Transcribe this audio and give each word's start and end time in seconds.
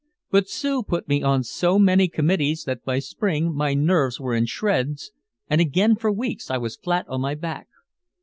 But 0.31 0.49
Sue 0.49 0.81
put 0.81 1.07
me 1.07 1.21
on 1.21 1.43
so 1.43 1.77
many 1.77 2.07
committees 2.07 2.63
that 2.63 2.83
by 2.83 2.97
Spring 2.97 3.53
my 3.53 3.75
nerves 3.75 4.19
were 4.19 4.33
in 4.33 4.47
shreds, 4.47 5.11
and 5.47 5.61
again 5.61 5.95
for 5.95 6.11
weeks 6.11 6.49
I 6.49 6.57
was 6.57 6.75
flat 6.75 7.07
on 7.07 7.21
my 7.21 7.35
back. 7.35 7.67